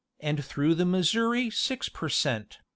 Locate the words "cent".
2.09-2.57